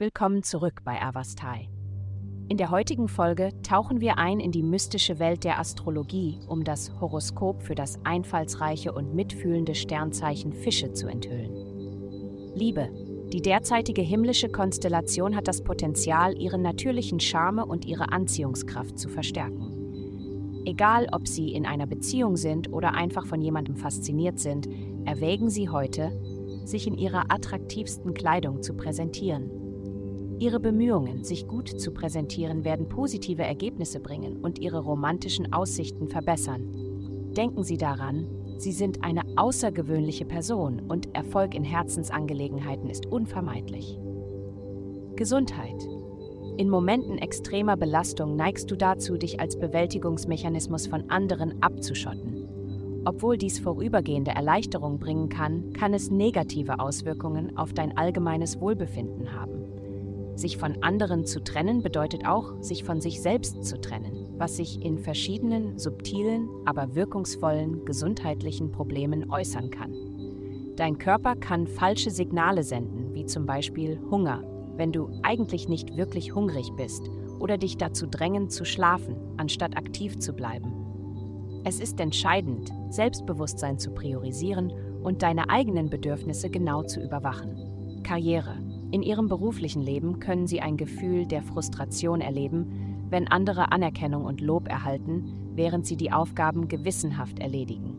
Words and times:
Willkommen 0.00 0.42
zurück 0.42 0.80
bei 0.82 0.98
Avastai. 0.98 1.68
In 2.48 2.56
der 2.56 2.70
heutigen 2.70 3.06
Folge 3.06 3.50
tauchen 3.62 4.00
wir 4.00 4.16
ein 4.16 4.40
in 4.40 4.50
die 4.50 4.62
mystische 4.62 5.18
Welt 5.18 5.44
der 5.44 5.58
Astrologie, 5.58 6.38
um 6.46 6.64
das 6.64 6.98
Horoskop 7.02 7.62
für 7.62 7.74
das 7.74 7.98
einfallsreiche 8.02 8.94
und 8.94 9.14
mitfühlende 9.14 9.74
Sternzeichen 9.74 10.54
Fische 10.54 10.94
zu 10.94 11.06
enthüllen. 11.06 12.54
Liebe. 12.54 12.88
Die 13.30 13.42
derzeitige 13.42 14.00
himmlische 14.00 14.48
Konstellation 14.48 15.36
hat 15.36 15.46
das 15.46 15.62
Potenzial, 15.62 16.34
ihren 16.40 16.62
natürlichen 16.62 17.20
Charme 17.20 17.62
und 17.62 17.84
ihre 17.84 18.10
Anziehungskraft 18.10 18.98
zu 18.98 19.10
verstärken. 19.10 20.62
Egal, 20.64 21.08
ob 21.12 21.28
Sie 21.28 21.52
in 21.52 21.66
einer 21.66 21.86
Beziehung 21.86 22.38
sind 22.38 22.72
oder 22.72 22.94
einfach 22.94 23.26
von 23.26 23.42
jemandem 23.42 23.76
fasziniert 23.76 24.38
sind, 24.38 24.66
erwägen 25.04 25.50
Sie 25.50 25.68
heute, 25.68 26.10
sich 26.64 26.86
in 26.86 26.96
Ihrer 26.96 27.30
attraktivsten 27.30 28.14
Kleidung 28.14 28.62
zu 28.62 28.72
präsentieren. 28.72 29.59
Ihre 30.40 30.58
Bemühungen, 30.58 31.22
sich 31.22 31.46
gut 31.46 31.68
zu 31.68 31.90
präsentieren, 31.90 32.64
werden 32.64 32.88
positive 32.88 33.42
Ergebnisse 33.42 34.00
bringen 34.00 34.38
und 34.38 34.58
Ihre 34.58 34.78
romantischen 34.78 35.52
Aussichten 35.52 36.08
verbessern. 36.08 36.72
Denken 37.36 37.62
Sie 37.62 37.76
daran, 37.76 38.26
Sie 38.56 38.72
sind 38.72 39.04
eine 39.04 39.20
außergewöhnliche 39.36 40.24
Person 40.24 40.80
und 40.88 41.14
Erfolg 41.14 41.54
in 41.54 41.62
Herzensangelegenheiten 41.62 42.88
ist 42.88 43.04
unvermeidlich. 43.04 43.98
Gesundheit. 45.14 45.86
In 46.56 46.70
Momenten 46.70 47.18
extremer 47.18 47.76
Belastung 47.76 48.34
neigst 48.34 48.70
du 48.70 48.76
dazu, 48.76 49.18
dich 49.18 49.40
als 49.40 49.58
Bewältigungsmechanismus 49.58 50.86
von 50.86 51.10
anderen 51.10 51.62
abzuschotten. 51.62 52.48
Obwohl 53.04 53.36
dies 53.36 53.58
vorübergehende 53.58 54.30
Erleichterung 54.30 54.98
bringen 54.98 55.28
kann, 55.28 55.74
kann 55.74 55.92
es 55.92 56.10
negative 56.10 56.80
Auswirkungen 56.80 57.58
auf 57.58 57.74
dein 57.74 57.98
allgemeines 57.98 58.58
Wohlbefinden 58.58 59.34
haben. 59.34 59.79
Sich 60.34 60.56
von 60.56 60.82
anderen 60.82 61.26
zu 61.26 61.42
trennen 61.42 61.82
bedeutet 61.82 62.26
auch, 62.26 62.54
sich 62.60 62.84
von 62.84 63.00
sich 63.00 63.20
selbst 63.20 63.64
zu 63.64 63.80
trennen, 63.80 64.34
was 64.38 64.56
sich 64.56 64.82
in 64.82 64.98
verschiedenen, 64.98 65.78
subtilen, 65.78 66.48
aber 66.64 66.94
wirkungsvollen 66.94 67.84
gesundheitlichen 67.84 68.72
Problemen 68.72 69.30
äußern 69.30 69.70
kann. 69.70 69.94
Dein 70.76 70.98
Körper 70.98 71.36
kann 71.36 71.66
falsche 71.66 72.10
Signale 72.10 72.62
senden, 72.62 73.12
wie 73.12 73.26
zum 73.26 73.44
Beispiel 73.44 74.00
Hunger, 74.10 74.42
wenn 74.76 74.92
du 74.92 75.10
eigentlich 75.22 75.68
nicht 75.68 75.96
wirklich 75.96 76.34
hungrig 76.34 76.72
bist, 76.76 77.10
oder 77.38 77.58
dich 77.58 77.76
dazu 77.76 78.06
drängen 78.06 78.48
zu 78.48 78.64
schlafen, 78.64 79.16
anstatt 79.36 79.76
aktiv 79.76 80.18
zu 80.18 80.32
bleiben. 80.32 80.72
Es 81.64 81.80
ist 81.80 82.00
entscheidend, 82.00 82.70
Selbstbewusstsein 82.88 83.78
zu 83.78 83.90
priorisieren 83.90 84.72
und 85.02 85.22
deine 85.22 85.50
eigenen 85.50 85.90
Bedürfnisse 85.90 86.48
genau 86.48 86.82
zu 86.82 87.02
überwachen. 87.02 88.02
Karriere. 88.02 88.56
In 88.92 89.02
ihrem 89.02 89.28
beruflichen 89.28 89.82
Leben 89.82 90.18
können 90.18 90.48
sie 90.48 90.60
ein 90.60 90.76
Gefühl 90.76 91.26
der 91.26 91.42
Frustration 91.42 92.20
erleben, 92.20 93.06
wenn 93.08 93.28
andere 93.28 93.70
Anerkennung 93.70 94.24
und 94.24 94.40
Lob 94.40 94.68
erhalten, 94.68 95.52
während 95.54 95.86
sie 95.86 95.96
die 95.96 96.10
Aufgaben 96.10 96.66
gewissenhaft 96.66 97.38
erledigen. 97.38 97.96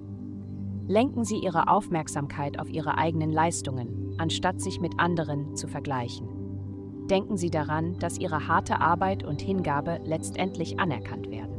Lenken 0.87 1.23
Sie 1.23 1.37
Ihre 1.37 1.69
Aufmerksamkeit 1.69 2.59
auf 2.59 2.69
Ihre 2.69 2.97
eigenen 2.97 3.31
Leistungen, 3.31 4.13
anstatt 4.17 4.59
sich 4.59 4.81
mit 4.81 4.99
anderen 4.99 5.55
zu 5.55 5.67
vergleichen. 5.67 6.27
Denken 7.09 7.37
Sie 7.37 7.49
daran, 7.49 7.97
dass 7.99 8.17
Ihre 8.17 8.47
harte 8.47 8.81
Arbeit 8.81 9.23
und 9.23 9.41
Hingabe 9.41 10.01
letztendlich 10.03 10.79
anerkannt 10.79 11.29
werden. 11.29 11.55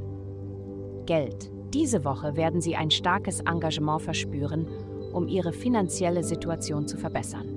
Geld. 1.06 1.50
Diese 1.72 2.04
Woche 2.04 2.36
werden 2.36 2.60
Sie 2.60 2.76
ein 2.76 2.90
starkes 2.90 3.40
Engagement 3.40 4.02
verspüren, 4.02 4.66
um 5.14 5.28
Ihre 5.28 5.54
finanzielle 5.54 6.24
Situation 6.24 6.86
zu 6.86 6.98
verbessern 6.98 7.51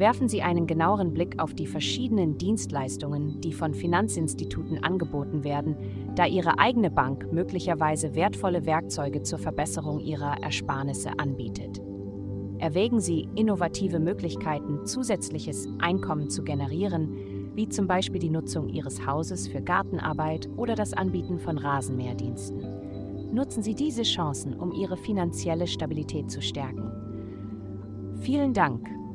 werfen 0.00 0.28
Sie 0.28 0.40
einen 0.40 0.66
genaueren 0.66 1.12
Blick 1.12 1.38
auf 1.38 1.52
die 1.52 1.66
verschiedenen 1.66 2.38
Dienstleistungen, 2.38 3.38
die 3.42 3.52
von 3.52 3.74
Finanzinstituten 3.74 4.82
angeboten 4.82 5.44
werden, 5.44 5.76
da 6.16 6.24
Ihre 6.24 6.58
eigene 6.58 6.90
Bank 6.90 7.30
möglicherweise 7.30 8.14
wertvolle 8.14 8.64
Werkzeuge 8.64 9.22
zur 9.22 9.38
Verbesserung 9.38 10.00
Ihrer 10.00 10.42
Ersparnisse 10.42 11.10
anbietet. 11.18 11.82
Erwägen 12.58 13.00
Sie 13.00 13.28
innovative 13.34 14.00
Möglichkeiten, 14.00 14.86
zusätzliches 14.86 15.68
Einkommen 15.80 16.30
zu 16.30 16.44
generieren, 16.44 17.52
wie 17.54 17.68
zum 17.68 17.86
Beispiel 17.86 18.20
die 18.20 18.30
Nutzung 18.30 18.70
Ihres 18.70 19.06
Hauses 19.06 19.48
für 19.48 19.60
Gartenarbeit 19.60 20.48
oder 20.56 20.76
das 20.76 20.94
Anbieten 20.94 21.38
von 21.38 21.58
Rasenmäherdiensten. 21.58 23.34
Nutzen 23.34 23.62
Sie 23.62 23.74
diese 23.74 24.02
Chancen, 24.02 24.54
um 24.54 24.72
Ihre 24.72 24.96
finanzielle 24.96 25.66
Stabilität 25.66 26.30
zu 26.30 26.40
stärken. 26.40 26.90
Vielen 28.22 28.54
Dank 28.54 28.99